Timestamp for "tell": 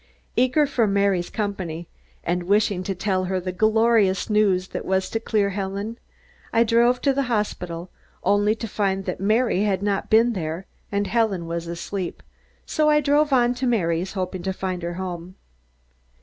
2.95-3.25